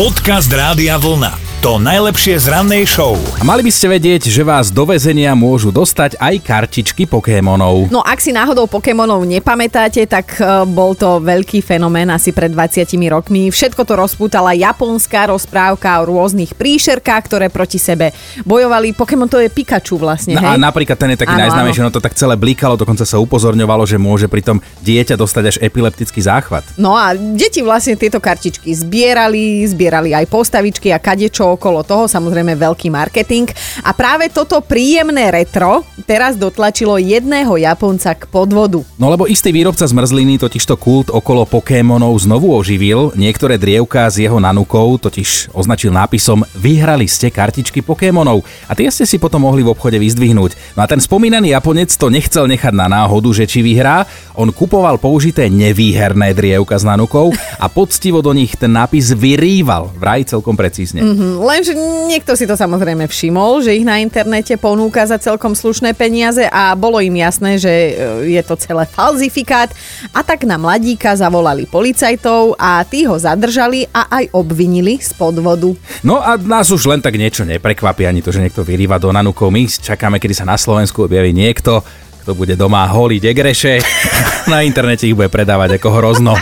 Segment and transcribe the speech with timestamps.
[0.00, 1.49] Podcast Rádia Vlna.
[1.60, 3.20] To najlepšie z rannej show.
[3.36, 7.92] A mali by ste vedieť, že vás do väzenia môžu dostať aj kartičky Pokémonov.
[7.92, 12.96] No ak si náhodou Pokémonov nepamätáte, tak e, bol to veľký fenomén asi pred 20
[13.12, 13.52] rokmi.
[13.52, 18.16] Všetko to rozpútala japonská rozprávka o rôznych príšerkách, ktoré proti sebe
[18.48, 18.96] bojovali.
[18.96, 20.56] Pokémon to je Pikachu vlastne, No, hej?
[20.56, 23.84] a napríklad ten je taký Áno, najznámejší, no to tak celé blikalo, dokonca sa upozorňovalo,
[23.84, 26.64] že môže pritom dieťa dostať až epileptický záchvat.
[26.80, 32.54] No a deti vlastne tieto kartičky zbierali, zbierali aj postavičky a kadečo okolo toho, samozrejme
[32.54, 33.50] veľký marketing.
[33.82, 38.82] A práve toto príjemné retro teraz dotlačilo jedného Japonca k podvodu.
[38.98, 43.12] No lebo istý výrobca zmrzliny totižto kult okolo Pokémonov znovu oživil.
[43.18, 49.08] Niektoré drievka z jeho nanukou totiž označil nápisom Vyhrali ste kartičky Pokémonov a tie ste
[49.08, 50.76] si potom mohli v obchode vyzdvihnúť.
[50.76, 54.04] No a ten spomínaný Japonec to nechcel nechať na náhodu, že či vyhrá.
[54.36, 60.28] On kupoval použité nevýherné drievka s nanukou a poctivo do nich ten nápis vyrýval, vraj
[60.28, 61.00] celkom precízne.
[61.00, 61.72] Mm, Lenže
[62.04, 66.76] niekto si to samozrejme všimol, že ich na internete ponúka za celkom slušné peniaze a
[66.76, 67.92] bolo im jasné, že e,
[68.36, 69.72] je to celé falzifikát.
[70.12, 75.72] A tak na mladíka zavolali policajtov a tí ho zadržali a aj obvinili z podvodu.
[76.04, 79.48] No a nás už len tak niečo neprekvapí, ani to, že niekto vyrýva do nanukov.
[79.48, 81.80] My čakáme, kedy sa na Slovensku objaví niekto,
[82.20, 83.80] kto bude doma holiť egreše.
[84.52, 86.36] Na internete ich bude predávať ako hrozno.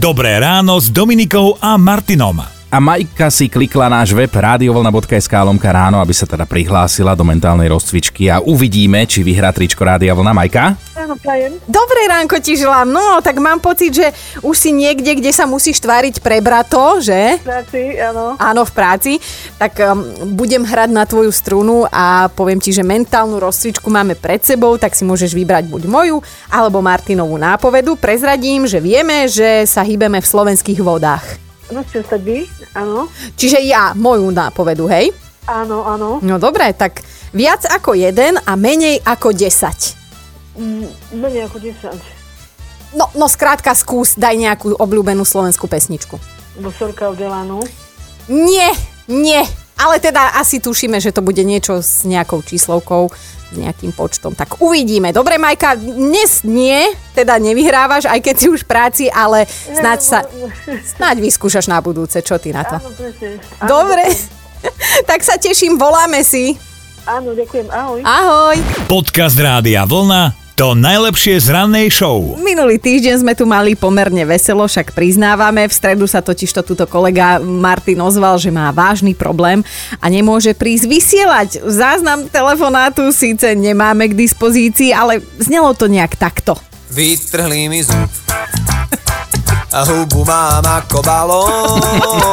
[0.00, 2.59] Dobré ráno s Dominikou a Martinom.
[2.70, 7.66] A Majka si klikla náš web radiovolna.sk lomka ráno, aby sa teda prihlásila do mentálnej
[7.66, 10.30] rozcvičky a uvidíme, či vyhrá tričko Rádia Vlna.
[10.30, 10.78] Majka?
[10.94, 11.58] Áno, prajem.
[11.66, 12.86] Dobré ránko ti želám.
[12.86, 14.14] No, tak mám pocit, že
[14.46, 17.42] už si niekde, kde sa musíš tváriť prebrato, že?
[17.42, 18.38] Práci, áno.
[18.38, 19.12] Áno, v práci.
[19.58, 24.46] Tak um, budem hrať na tvoju strunu a poviem ti, že mentálnu rozcvičku máme pred
[24.46, 27.98] sebou, tak si môžeš vybrať buď moju alebo Martinovú nápovedu.
[27.98, 31.49] Prezradím, že vieme, že sa hýbeme v slovenských vodách.
[31.70, 33.06] Musíte sa vy, áno.
[33.38, 35.14] Čiže ja moju nápovedu, hej?
[35.46, 36.18] Áno, áno.
[36.20, 40.58] No dobre, tak viac ako jeden a menej ako 10.
[40.58, 41.94] Mm, Menej ako 10.
[42.98, 46.18] No, no skrátka skús, daj nejakú obľúbenú slovenskú pesničku.
[46.58, 47.62] Bosorka od Delanu.
[48.26, 48.74] Nie,
[49.06, 49.42] nie.
[49.80, 53.08] Ale teda asi tušíme, že to bude niečo s nejakou číslovkou,
[53.50, 54.32] s nejakým počtom.
[54.38, 55.10] Tak uvidíme.
[55.10, 60.18] Dobre, Majka, dnes nie, teda nevyhrávaš, aj keď si už v práci, ale snáď sa,
[60.96, 62.22] snáď vyskúšaš na budúce.
[62.22, 62.78] Čo ty na to?
[62.78, 62.90] Áno.
[62.94, 64.06] Áno, Dobre.
[65.10, 66.54] tak sa teším, voláme si.
[67.08, 67.66] Áno, ďakujem.
[67.72, 68.00] Ahoj.
[68.06, 68.56] Ahoj.
[68.86, 70.49] Podcast Rádia Vlna.
[70.60, 72.36] To najlepšie z rannej show.
[72.36, 75.64] Minulý týždeň sme tu mali pomerne veselo, však priznávame.
[75.64, 79.64] V stredu sa totiž to túto kolega Martin ozval, že má vážny problém
[80.04, 81.64] a nemôže prísť vysielať.
[81.64, 86.60] Záznam telefonátu síce nemáme k dispozícii, ale znelo to nejak takto.
[86.92, 88.12] Vytrhli mi zub
[89.70, 91.78] a hubu mám ako balón.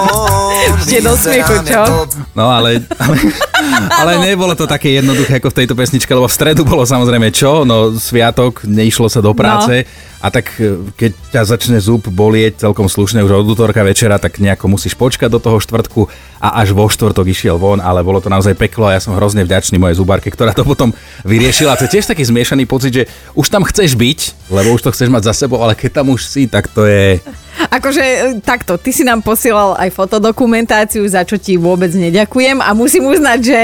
[0.74, 2.10] Ešte do smiechu, čo?
[2.34, 3.18] No ale, ale,
[4.02, 7.64] ale nebolo to také jednoduché ako v tejto pesničke, lebo v stredu bolo samozrejme čo?
[7.68, 9.88] No sviatok, neišlo sa do práce.
[10.18, 14.42] A tak e, keď ťa začne zub bolieť celkom slušne už od útorka večera, tak
[14.42, 16.10] nejako musíš počkať do toho štvrtku
[16.42, 19.46] a až vo štvrtok išiel von, ale bolo to naozaj peklo a ja som hrozne
[19.46, 20.90] vďačný mojej zubárke, ktorá to potom
[21.22, 21.78] vyriešila.
[21.78, 23.04] To je tiež taký zmiešaný pocit, že
[23.38, 26.26] už tam chceš byť, lebo už to chceš mať za sebou, ale keď tam už
[26.26, 27.22] si, tak to je...
[27.68, 32.72] Akože e, takto, ty si nám posielal aj fotodokumentáciu, za čo ti vôbec neďakujem a
[32.72, 33.60] musím uznať, že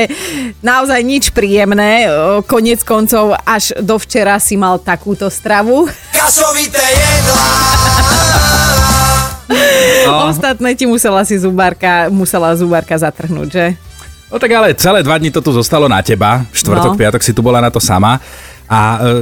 [0.60, 2.06] naozaj nič príjemné.
[2.06, 2.08] E,
[2.44, 5.88] Konec koncov až do včera si mal takúto stravu.
[6.12, 7.52] Kasovité jedlá.
[10.04, 10.32] No.
[10.32, 13.66] Ostatné ti musela si zubárka, musela zubárka zatrhnúť, že?
[14.34, 16.42] No tak ale celé dva dni to tu zostalo na teba.
[16.50, 17.00] Štvrtok, No.
[17.00, 18.18] piatok si tu bola na to sama.
[18.72, 18.80] A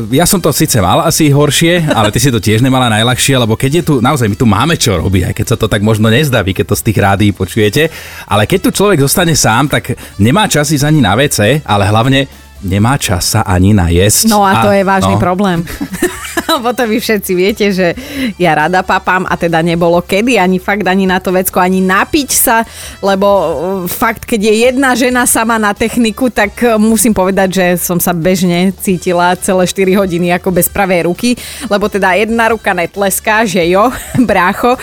[0.08, 3.36] e, ja som to síce mal asi horšie, ale ty si to tiež nemala najľahšie,
[3.42, 5.82] lebo keď je tu, naozaj my tu máme čo robiť, aj keď sa to tak
[5.82, 7.90] možno nezdá, vy keď to z tých rádií počujete,
[8.30, 12.30] ale keď tu človek zostane sám, tak nemá čas ísť ani na WC, ale hlavne
[12.62, 14.30] nemá čas sa ani najesť.
[14.30, 15.22] No a to je vážny no.
[15.22, 15.66] problém.
[16.52, 17.96] Lebo to vy všetci viete, že
[18.36, 22.30] ja rada papám a teda nebolo kedy ani fakt ani na to vecko, ani napiť
[22.32, 22.68] sa,
[23.00, 23.48] lebo uh,
[23.88, 28.12] fakt, keď je jedna žena sama na techniku, tak uh, musím povedať, že som sa
[28.12, 31.40] bežne cítila celé 4 hodiny ako bez pravej ruky,
[31.72, 33.88] lebo teda jedna ruka netleská, že jo,
[34.30, 34.76] brácho.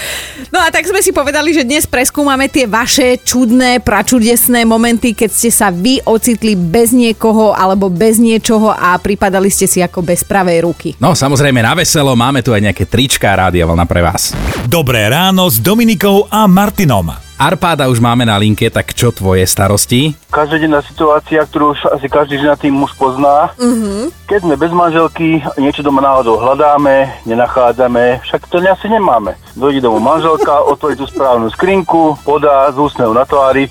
[0.49, 5.31] No a tak sme si povedali, že dnes preskúmame tie vaše čudné, pračudesné momenty, keď
[5.31, 10.25] ste sa vy ocitli bez niekoho alebo bez niečoho a pripadali ste si ako bez
[10.25, 10.89] pravej ruky.
[10.99, 14.33] No samozrejme na veselo, máme tu aj nejaké tričká rádia vlna pre vás.
[14.67, 17.13] Dobré ráno s Dominikou a Martinom.
[17.39, 20.11] Arpáda už máme na linke, tak čo tvoje starosti?
[20.29, 23.51] každodenná situácia, ktorú už asi každý ženatý muž pozná.
[23.57, 24.13] Mm-hmm.
[24.29, 29.35] Keď sme bez manželky, niečo doma náhodou hľadáme, nenachádzame, však to asi nemáme.
[29.59, 33.67] Dojde domov manželka, otvorí tú správnu skrinku, podá z úsmev na tvári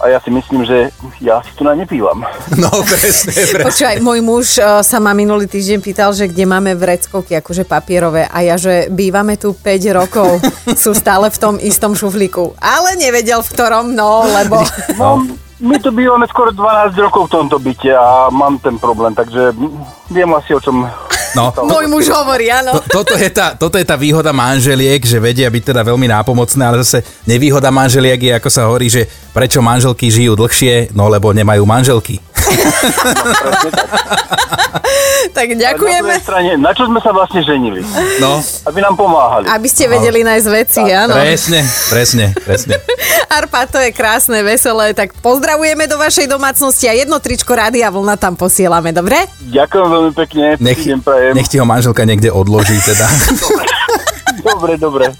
[0.00, 0.88] a ja si myslím, že
[1.20, 2.24] ja si tu na nepívam.
[2.58, 3.64] No, presne, presne.
[3.70, 8.26] Počúvaj, môj muž uh, sa ma minulý týždeň pýtal, že kde máme vreckovky, akože papierové.
[8.26, 9.62] A ja, že bývame tu 5
[9.94, 10.42] rokov,
[10.82, 12.58] sú stále v tom istom šuflíku.
[12.58, 14.58] Ale nevedel v ktorom, no, lebo...
[14.98, 15.22] No,
[15.58, 19.54] my tu bývame skoro 12 rokov v tomto byte a mám ten problém, takže
[20.10, 20.86] viem asi o čom...
[21.36, 22.78] No, Môj muž hovorí, áno.
[22.78, 26.62] To, toto, je tá, toto je tá výhoda manželiek, že vedia byť teda veľmi nápomocné,
[26.64, 29.04] ale zase nevýhoda manželiek je, ako sa hovorí, že
[29.34, 32.20] prečo manželky žijú dlhšie, no lebo nemajú manželky.
[35.28, 36.02] Tak Na ďakujeme.
[36.02, 37.82] druhej strane, na čo sme sa vlastne ženili?
[38.18, 39.46] No, Aby nám pomáhali.
[39.46, 41.14] Aby ste vedeli nájsť veci, áno.
[41.14, 42.74] presne, presne, presne.
[43.38, 44.94] Arpa, to je krásne, veselé.
[44.94, 49.30] Tak pozdravujeme do vašej domácnosti a jedno tričko Rádia Vlna tam posielame, dobre?
[49.46, 50.80] Ďakujem veľmi pekne, Nech,
[51.34, 53.06] nech ti ho manželka niekde odloží teda.
[54.38, 55.10] Dobre, dobre.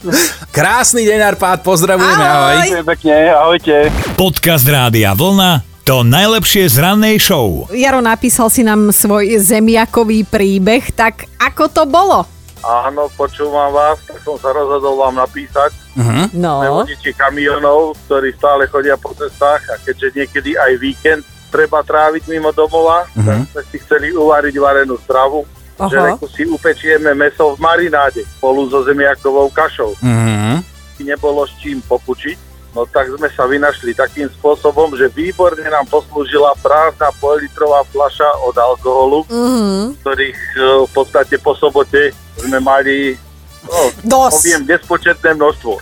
[0.55, 2.55] Krásny deň, Arpád, pozdravujeme, ahoj.
[2.55, 2.87] Ahoj.
[2.87, 3.75] Pekne, ahojte.
[4.15, 7.65] Podcast Rádia Vlna to najlepšie z rannej show.
[7.73, 12.29] Jaro napísal si nám svoj zemiakový príbeh, tak ako to bolo?
[12.61, 15.73] Áno, počúvam vás, tak som sa rozhodol vám napísať.
[15.97, 21.81] Sme No, vodiči kamionov, ktorí stále chodia po cestách a keďže niekedy aj víkend treba
[21.81, 25.49] tráviť mimo domova, tak sme si chceli uvariť varenú stravu.
[25.81, 25.89] Aha.
[25.89, 29.97] Že reku si upečieme meso v marináde spolu so zemiakovou kašou.
[30.05, 30.61] Mhm.
[31.01, 32.48] Nebolo s čím popučiť.
[32.77, 38.57] No tak sme sa vynašli takým spôsobom, že výborne nám poslúžila prázdna pol-litrová fľaša od
[38.57, 39.99] alkoholu, mhm.
[40.05, 43.17] ktorých e, v podstate po sobote sme mali
[43.65, 44.33] no, Dosť.
[44.37, 45.73] poviem nespočetné množstvo.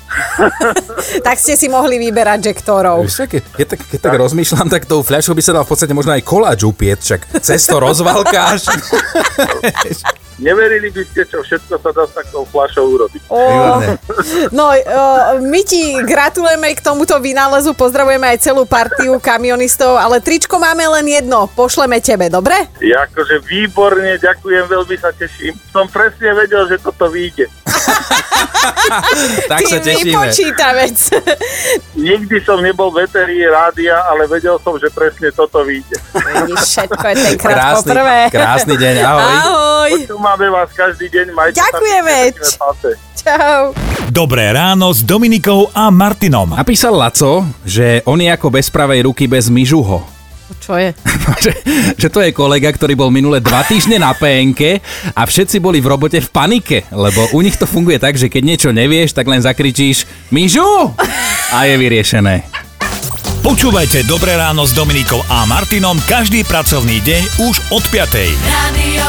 [1.27, 3.03] tak ste si mohli vyberať žektorov.
[3.03, 5.93] Vieš, keď, keď, tak, keď tak rozmýšľam, tak tou fľašou by sa dal v podstate
[5.93, 8.71] možno aj koláč upieť, však cesto rozvalkáš.
[10.37, 13.23] Neverili by ste, čo všetko sa dá s takou fľašou urobiť.
[13.33, 13.41] Ó,
[14.53, 14.77] no, o,
[15.41, 21.09] my ti gratulujeme k tomuto vynálezu, pozdravujeme aj celú partiu kamionistov, ale tričko máme len
[21.09, 22.69] jedno, pošleme tebe, dobre?
[22.85, 25.57] Ja akože výborne, ďakujem, veľmi sa teším.
[25.73, 27.49] Som presne vedel, že toto vyjde.
[29.51, 30.13] tak sa Ty tešíme.
[30.13, 30.97] vypočítavec.
[31.95, 35.97] Nikdy som nebol veterí rádia, ale vedel som, že presne toto vyjde.
[36.55, 38.19] Všetko je tenkrát Krásny, poprvé.
[38.29, 39.35] krásny deň, ahoj.
[39.37, 39.91] Ahoj.
[40.05, 42.17] Tu máme vás každý deň, majte Ďakujeme.
[42.39, 42.69] sa.
[43.17, 43.61] Čau.
[44.09, 46.55] Dobré ráno s Dominikou a Martinom.
[46.55, 50.05] Napísal Laco, že on je ako bez pravej ruky bez myžuho.
[50.63, 50.95] Čo je?
[51.45, 51.53] že,
[51.97, 54.83] že to je kolega, ktorý bol minule dva týždne na PNK
[55.15, 58.43] a všetci boli v robote v panike, lebo u nich to funguje tak, že keď
[58.43, 60.95] niečo nevieš, tak len zakričíš Myžu!
[61.55, 62.47] A je vyriešené.
[63.47, 68.11] Počúvajte Dobré ráno s Dominikou a Martinom každý pracovný deň už od 5.
[68.43, 69.07] Radio.